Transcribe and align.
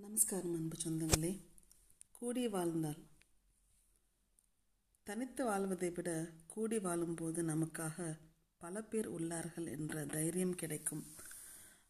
நமஸ்காரம் 0.00 0.54
அன்பு 0.54 0.76
சொந்தங்களே. 0.84 1.40
கூடி 2.18 2.48
வாழ்ந்தால். 2.48 2.96
தனித்து 5.02 5.44
வாழ்வதை 5.44 5.90
விட 5.90 6.30
கூடி 6.46 6.78
வாழும்போது 6.78 7.42
நமக்காக 7.42 8.18
பல 8.58 8.82
பேர் 8.82 9.10
உள்ளார்கள் 9.10 9.70
என்ற 9.70 10.06
தைரியம் 10.06 10.54
கிடைக்கும். 10.54 11.06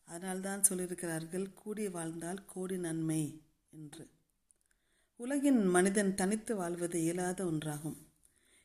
அதனால்தான் 0.05 0.63
சொல்லியிருக்கிறார்கள் 0.69 1.53
கூடி 1.53 1.89
வாழ்ந்தால் 1.89 2.45
கோடி 2.45 2.79
நன்மை 2.79 3.43
என்று. 3.71 4.11
உலகின் 5.17 5.67
மனிதன் 5.67 6.15
தனித்து 6.15 6.57
வாழ்வது 6.57 7.01
இயலாத 7.01 7.45
ஒன்றாகும். 7.45 7.97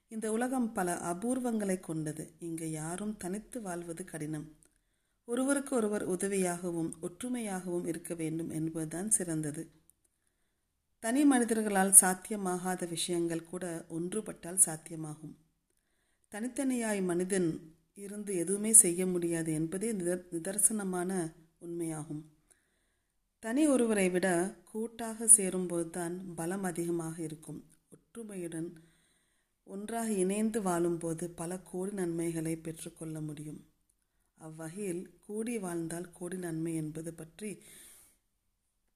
இந்த 0.07 0.31
உலகம் 0.31 0.73
பல 0.73 0.95
அபூர்வங்களை 0.95 1.79
கொண்டது. 1.79 2.33
இங்கு 2.39 2.71
யாரும் 2.71 3.17
தனித்து 3.17 3.61
வாழ்வது 3.61 4.05
கடினம். 4.05 4.61
ஒருவருக்கு 5.25 5.75
ஒருவர் 5.75 6.09
உதவியாகவும் 6.09 6.91
ஒற்றுமையாகவும் 7.01 7.87
இருக்க 7.87 8.13
வேண்டும் 8.13 8.49
என்பதுதான் 8.49 9.09
சிறந்தது. 9.09 9.71
தனி 10.99 11.25
மனிதர்களால் 11.25 11.95
சாத்தியமாகாத 12.01 12.89
விஷயங்கள் 12.89 13.43
கூட 13.43 13.85
ஒன்றுபட்டால் 13.89 14.59
சாத்தியமாகும். 14.65 15.35
தனித்தனியாய் 16.31 17.03
மனிதன் 17.03 17.75
இருந்து 17.93 18.35
எதுவுமே 18.35 18.73
செய்ய 18.73 19.05
முடியாது 19.05 19.53
என்பதே 19.53 19.91
நிதர் 19.91 20.25
நிதர்சனமான 20.31 21.33
உண்மையாகும். 21.61 22.21
தனி 23.39 23.67
ஒருவரை 23.67 24.09
விட 24.09 24.55
கூட்டாக 24.63 25.25
சேரும்போதுதான் 25.25 26.33
பலம் 26.35 26.63
அதிகமாக 26.63 27.21
இருக்கும். 27.21 27.63
ஒற்றுமையுடன் 27.89 28.73
ஒன்றாக 29.63 30.11
இணைந்து 30.11 30.61
வாழும்போது 30.61 31.29
பல 31.29 31.59
கோடி 31.59 31.91
நன்மைகளை 31.93 32.55
பெற்றுக்கொள்ள 32.55 33.21
முடியும். 33.21 33.72
அவ்வகையில் 34.43 35.19
கூடி 35.25 35.59
வாழ்ந்தால் 35.59 36.11
கோடி 36.11 36.37
நன்மை 36.37 36.75
என்பது 36.75 37.13
பற்றி 37.13 37.63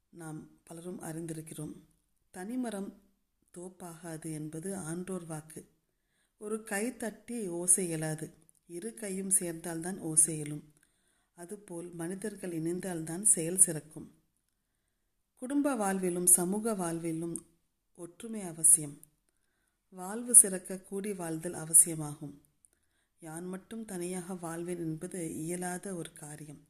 நாம் 0.09 0.39
பலரும் 0.63 1.01
அறிந்திருக்கிறோம். 1.01 1.75
தனிமரம் 2.33 2.89
தோப்பாகாது 3.57 4.31
என்பது 4.31 4.75
ஆன்றோர் 4.75 5.25
வாக்கு. 5.25 5.61
ஒரு 6.37 6.63
கை 6.63 6.97
தட்டி 6.97 7.47
ஓசை 7.47 7.85
இயலாது. 7.85 8.27
இரு 8.67 8.93
கையும் 8.93 9.29
சேர்ந்தால்தான் 9.29 9.99
ஓசை 9.99 10.39
எழும் 10.39 10.63
அதுபோல் 11.37 11.93
மனிதர்கள் 11.93 12.53
இணைந்தால்தான் 12.59 13.21
செயல் 13.21 13.63
சிறக்கும். 13.65 14.07
குடும்ப 15.41 15.75
வாழ்விலும் 15.75 16.29
சமூக 16.37 16.73
வாழ்விலும் 16.73 17.35
ஒற்றுமை 17.95 18.41
அவசியம். 18.41 18.95
வாழ்வு 19.89 20.35
சிறக்க 20.35 20.79
கூடி 20.79 21.13
வாழ்தல் 21.13 21.53
அவசியமாகும். 21.53 22.35
யான் 23.19 23.45
மட்டும் 23.45 23.85
தனியாக 23.85 24.35
வாழ்வேன் 24.35 24.77
என்பது 24.77 25.35
இயலாத 25.35 25.95
ஒரு 25.95 26.13
காரியம். 26.13 26.67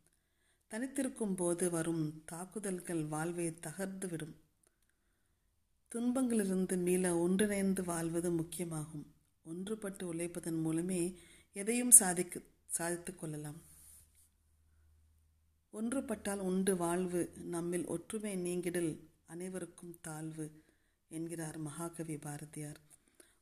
தனித்திருக்கும் 0.72 1.36
போது 1.36 1.70
வரும் 1.70 2.24
தாக்குதல்கள் 2.26 3.06
வாழ்வை 3.06 3.48
தகர்ந்துவிடும். 3.48 4.36
துன்பங்களிலிருந்து 5.96 6.78
மீள 6.78 7.18
ஒன்றிணைந்து 7.18 7.84
வாழ்வது 7.84 8.32
முக்கியமாகும். 8.32 9.06
ஒன்றுபட்டு 9.46 10.04
உழைப்பதன் 10.04 10.62
மூலமே 10.62 11.18
எதையும் 11.54 11.92
சாதிக்க 11.92 12.40
சாதித்து 12.68 13.16
கொள்ளலாம். 13.16 13.62
ஒன்றுபட்டால் 15.74 16.40
உண்டு 16.40 16.78
வாழ்வு 16.78 17.32
நம்மில் 17.36 17.86
ஒற்றுமை 17.86 18.36
நீங்கிடல் 18.36 19.00
அனைவருக்கும் 19.26 19.98
தாழ்வு 20.02 20.64
என்கிறார் 21.08 21.58
மகாகவி 21.58 22.18
பாரதியார். 22.18 22.96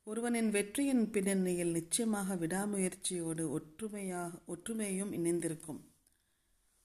ஒருவனின் 0.08 0.50
வெற்றியின் 0.50 1.10
பின்னணியில் 1.10 1.70
நிச்சயமாக 1.70 2.34
விடாமுயற்சியோடு 2.34 3.48
ஒற்றுமையாக 3.50 4.38
ஒற்றுமையும் 4.48 5.12
இணைந்திருக்கும். 5.12 5.80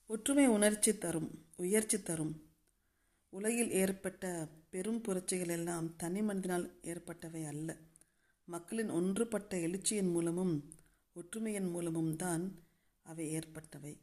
ஒற்றுமை 0.06 0.46
உணர்ச்சி 0.46 0.98
தரும் 0.98 1.46
உயர்ச்சி 1.56 2.02
தரும். 2.02 2.50
உலகில் 3.28 3.70
ஏற்பட்ட 3.70 4.48
பெரும் 4.70 5.00
புரட்சிகள் 5.00 5.48
எல்லாம் 5.48 5.96
தனி 5.96 6.22
மனிதனால் 6.22 6.78
ஏற்பட்டவை 6.82 7.44
அல்ல. 7.44 7.76
மக்களின் 8.44 8.90
ஒன்றுபட்ட 8.90 9.56
எழுச்சியின் 9.56 10.12
மூலமும் 10.12 10.74
ஒற்றுமையின் 11.12 11.70
மூலமும் 11.70 12.16
தான் 12.16 12.64
அவை 13.02 13.34
ஏற்பட்டவை. 13.34 13.98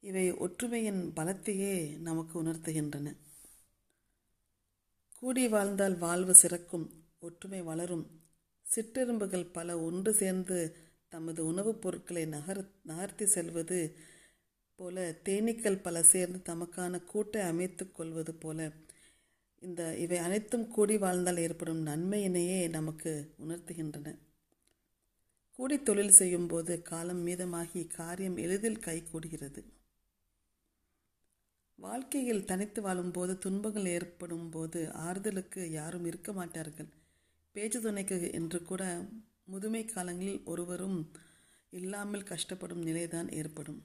இவை 0.00 0.32
ஒற்றுமையின் 0.32 1.12
பலத்தையே 1.16 1.98
நமக்கு 1.98 2.42
உணர்த்துகின்றன. 2.42 3.16
கூடி 5.18 5.48
வாழ்ந்தால் 5.48 5.98
வாழ்வு 5.98 6.36
சிறக்கும். 6.42 7.01
ஒற்றுமை 7.22 7.62
வளரும். 7.62 8.04
சிற்றெரும்புகள் 8.74 9.52
பல 9.52 9.80
ஒன்று 9.80 10.14
சேர்ந்து 10.14 10.76
தமது 11.08 11.46
உணவுப் 11.46 11.80
பொருட்களை 11.82 12.24
நகர் 12.26 12.70
நகர்த்தி 12.82 13.26
செல்வது 13.26 13.96
போல 14.76 15.14
தேனீக்கள் 15.24 15.82
பல 15.82 16.02
சேர்ந்து 16.02 16.54
தமக்கான 16.54 17.00
கூட்டை 17.12 17.40
அமைத்து 17.40 17.92
கொள்வது 17.92 18.34
போல. 18.34 18.70
இந்த 19.62 19.96
இவை 19.96 20.18
அனைத்தும் 20.18 20.68
கூடி 20.68 20.98
வாழ்ந்தால் 20.98 21.36
ஏற்படும் 21.36 21.86
நன்மையினையே 21.86 22.68
நமக்கு 22.68 23.34
உணர்த்துகின்றன. 23.38 24.18
கூடி 25.52 25.82
தொழில் 25.82 26.10
செய்யும் 26.10 26.46
போது 26.46 26.82
காலம் 26.82 27.26
மீதமாகி 27.26 27.86
காரியம் 27.86 28.36
எளிதில் 28.36 28.78
கைகூடுகிறது 28.78 29.62
வாழ்க்கையில் 31.78 32.44
தனித்து 32.44 32.82
வாழும்போது 32.82 33.38
துன்பங்கள் 33.38 33.86
ஏற்படும் 33.86 34.50
போது 34.50 34.90
ஆறுதலுக்கு 35.06 35.70
யாரும் 35.70 36.04
இருக்க 36.04 36.32
மாட்டார்கள். 36.32 36.90
பேச்சு 37.54 37.78
துணைக்கு 37.80 38.16
என்று 38.32 38.58
கூட 38.62 38.82
முதுமை 39.44 39.84
காலங்களில் 39.84 40.44
ஒருவரும் 40.44 40.98
இல்லாமல் 41.72 42.22
கஷ்டப்படும் 42.22 42.82
நிலைதான் 42.82 43.28
ஏற்படும். 43.30 43.80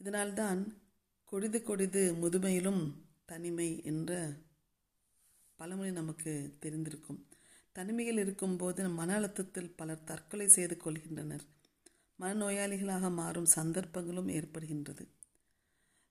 இதனால்தான் 0.00 0.60
கொடிது 1.32 1.58
கொடிது 1.62 2.02
முதுமையிலும் 2.22 2.82
தனிமை 3.24 3.68
என்ற 3.82 4.10
பழமொழி 5.58 5.90
நமக்கு 5.90 6.32
தெரிந்திருக்கும். 6.62 7.20
தனிமையில் 7.76 8.18
இருக்கும்போது 8.18 8.88
மன 8.88 9.14
அழுத்தத்தில் 9.14 9.74
பலர் 9.76 10.04
தற்கொலை 10.04 10.48
செய்து 10.48 10.76
கொள்கின்றனர். 10.76 11.44
மனநோயாளிகளாக 12.18 13.10
மாறும் 13.14 13.48
சந்தர்ப்பங்களும் 13.56 14.30
ஏற்படுகின்றது. 14.38 15.04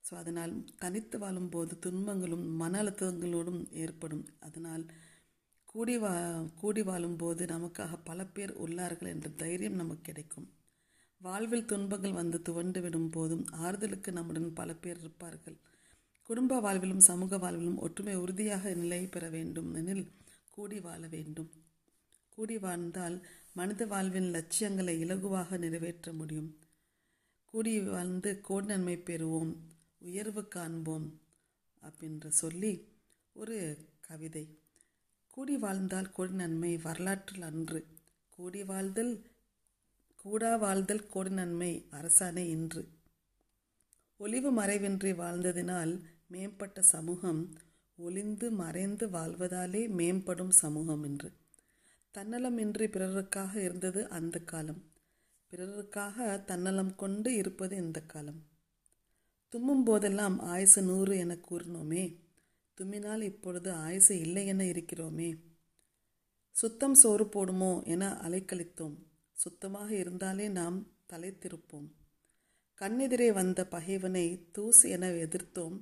ஸோ 0.04 0.14
அதனால் 0.16 0.54
தனித்து 0.76 1.18
வாழும்போது 1.18 1.74
துன்பங்களும் 1.80 2.46
மன 2.56 2.84
அழுத்தங்களோடும் 2.84 3.62
ஏற்படும். 3.84 4.26
அதனால் 4.40 4.86
கூடி 5.72 5.98
வா 5.98 6.14
கூடி 6.56 6.82
வாழும்போது 6.82 7.46
நமக்காக 7.46 7.98
பல 8.04 8.26
பேர் 8.26 8.62
உள்ளார்கள் 8.62 9.08
என்ற 9.08 9.30
தைரியம் 9.30 9.74
நமக்கு 9.74 10.02
கிடைக்கும். 10.02 10.48
வாழ்வில் 11.22 11.66
துன்பங்கள் 11.66 12.12
வந்து 12.12 12.42
துவண்டு 12.42 12.82
விடும் 12.82 13.10
போதும் 13.10 13.46
ஆறுதலுக்கு 13.52 14.12
நம்முடன் 14.12 14.54
பல 14.54 14.74
பேர் 14.74 15.00
இருப்பார்கள். 15.00 15.58
குடும்ப 16.24 16.60
வாழ்விலும் 16.62 17.06
சமூக 17.10 17.38
வாழ்விலும் 17.38 17.76
ஒற்றுமை 17.76 18.16
உறுதியாக 18.16 18.74
நிலை 18.74 19.08
பெற 19.08 19.30
வேண்டும் 19.30 19.74
எனில் 19.74 20.12
கூடி 20.50 20.80
வாழ 20.80 21.08
வேண்டும். 21.08 21.52
கூடி 22.30 22.58
வாழ்ந்தால் 22.58 23.26
மனித 23.54 23.86
வாழ்வின் 23.86 24.30
லட்சியங்களை 24.30 25.04
இலகுவாக 25.04 25.58
நிறைவேற்ற 25.58 26.14
முடியும். 26.14 26.58
கூடி 27.46 27.82
வாழ்ந்து 27.82 28.42
கோடி 28.42 28.66
நன்மை 28.66 28.98
பெறுவோம் 28.98 29.56
உயர்வு 29.98 30.48
காண்போம் 30.48 31.22
அப்படின்ற 31.82 32.28
சொல்லி 32.28 32.74
ஒரு 33.34 33.78
கவிதை. 34.00 34.46
கூடி 35.40 35.58
வாழ்ந்தால் 35.58 36.12
கோடி 36.12 36.34
நன்மை 36.34 36.78
வரலாற்றில் 36.78 37.42
அன்று. 37.42 37.86
கூடி 38.30 38.64
வாழ்தல் 38.64 39.22
கூடா 40.16 40.56
வாழ்தல் 40.56 41.08
கோடி 41.08 41.30
நன்மை 41.30 41.86
அரசாணை 41.92 42.38
இன்று. 42.38 42.88
ஒளிவு 44.18 44.54
மறைவின்றி 44.54 45.14
வாழ்ந்ததினால் 45.14 46.00
மேம்பட்ட 46.28 46.82
சமூகம் 46.82 47.56
ஒளிந்து 47.96 48.52
மறைந்து 48.52 49.08
வாழ்வதாலே 49.08 49.88
மேம்படும் 49.88 50.50
சமூகம் 50.50 51.04
என்று 51.04 51.32
தன்னலமின்றி 52.14 52.88
பிறருக்காக 52.88 53.56
இருந்தது 53.56 54.10
அந்த 54.10 54.40
காலம். 54.40 54.84
பிறருக்காக 55.52 56.46
தன்னலம் 56.46 56.96
கொண்டு 56.96 57.34
இருப்பது 57.34 57.76
இந்த 57.76 58.02
காலம். 58.02 58.44
தும்மும் 59.50 59.84
போதெல்லாம் 59.84 60.40
ஆயுசு 60.40 60.82
நூறு 60.82 61.18
என 61.18 61.38
கூறினோமே. 61.50 62.16
தும்மினால் 62.80 63.22
இப்பொழுது 63.22 63.72
ஆயுசு 63.74 64.20
இல்லை 64.20 64.46
என 64.46 64.64
இருக்கிறோமே. 64.64 65.30
சுத்தம் 66.56 66.94
சோறு 66.94 67.26
போடுமோ 67.26 67.86
என 67.86 68.12
அலைக்கழித்தோம். 68.28 68.96
சுத்தமாக 69.34 69.96
இருந்தாலே 69.96 70.48
நாம் 70.48 70.88
தலைத்திருப்போம். 71.10 71.88
கண்ணெதிரே 72.82 73.34
வந்த 73.34 73.68
பகைவனை 73.68 74.26
தூசு 74.58 74.90
என 74.90 75.08
எதிர்த்தோம். 75.08 75.78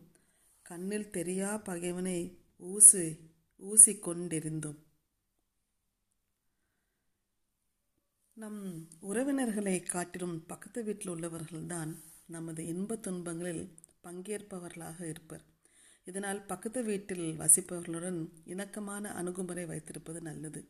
கண்ணில் 0.65 1.09
தெரியா 1.11 1.63
பகைவனை 1.63 2.38
ஊசு 2.63 3.03
ஊசி 3.59 3.93
கொண்டிருந்தோம் 4.00 4.77
நம் 8.38 8.88
உறவினர்களை 9.01 9.83
காட்டிலும் 9.83 10.45
பக்கத்து 10.45 10.83
வீட்டில் 10.83 11.13
உள்ளவர்கள்தான் 11.13 11.91
நமது 12.27 12.65
இன்ப 12.65 12.95
துன்பங்களில் 12.95 13.63
பங்கேற்பவர்களாக 14.03 15.00
இருப்பர். 15.09 15.43
இதனால் 16.07 16.45
பக்கத்து 16.45 16.83
வீட்டில் 16.83 17.39
வசிப்பவர்களுடன் 17.39 18.30
இணக்கமான 18.45 19.12
அணுகுமுறை 19.12 19.65
வைத்திருப்பது 19.65 20.21
நல்லது. 20.21 20.68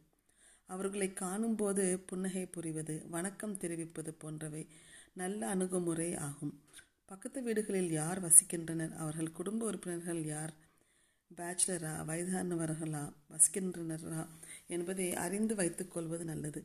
அவர்களை 0.66 1.14
காணும்போது 1.14 2.00
புன்னகை 2.00 2.46
புரிவது 2.46 3.06
வணக்கம் 3.10 3.58
தெரிவிப்பது 3.58 4.14
போன்றவை 4.14 4.68
நல்ல 5.14 5.48
அணுகுமுறை 5.48 6.16
ஆகும். 6.16 6.62
பக்கத்து 7.06 7.44
வீடுகளில் 7.44 7.92
யார் 7.92 8.22
வசிக்கின்றனர்? 8.22 8.96
அவர்கள் 8.96 9.32
குடும்ப 9.32 9.66
உறுப்பினர்கள் 9.66 10.26
யார்? 10.26 10.54
பேச்சுலரா 11.36 11.94
வயதானவர்களா 12.08 13.14
வசிக்கின்றனரா 13.30 14.28
என்பதை 14.68 15.16
அறிந்து 15.16 15.56
வைத்துக்கொள்வது 15.56 16.26
நல்லது. 16.26 16.64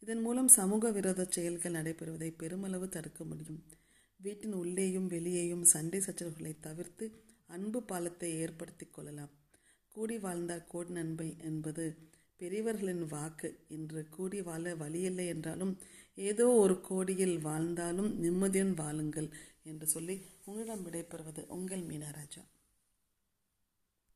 இதன் 0.00 0.20
மூலம் 0.20 0.48
சமூக 0.48 0.90
விரோத 0.90 1.24
செயல்கள் 1.30 1.72
நடைபெறுவதை 1.72 2.34
பெருமளவு 2.36 2.88
தடுக்க 2.88 3.24
முடியும். 3.24 3.62
வீட்டின் 4.16 4.52
உள்ளேயும் 4.52 5.06
வெளியேயும் 5.06 5.64
சண்டை 5.64 6.00
சச்சரவுகளை 6.00 6.56
தவிர்த்து 6.60 7.06
அன்பு 7.46 7.82
பாலத்தை 7.82 8.30
ஏற்படுத்தி 8.38 8.86
கொள்ளலாம். 8.86 9.32
கூடி 9.94 10.18
வாழ்ந்தால் 10.18 10.66
கோடி 10.66 10.90
நன்மை 10.90 11.36
என்பது 11.40 11.84
பெரியவர்களின் 12.36 13.04
வாக்கு. 13.06 13.48
இன்று 13.68 14.08
கூடி 14.08 14.42
வாழ 14.42 14.74
வழியில்லை 14.74 15.26
என்றாலும் 15.26 15.78
ஏதோ 16.14 16.46
ஒரு 16.46 16.80
கோடியில் 16.80 17.38
வாழ்ந்தாலும் 17.38 18.10
நிம்மதியுடன் 18.22 18.74
வாழுங்கள் 18.74 19.28
என்று 19.62 19.86
சொல்லி 19.86 20.16
உங்களிடம் 20.44 20.84
விடைபெறுவது 20.86 21.46
உங்கள் 21.46 21.82
மீனராஜா. 21.82 22.42